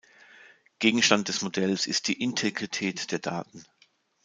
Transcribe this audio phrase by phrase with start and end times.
[0.79, 3.63] Gegenstand des Modells ist die Integrität der Daten.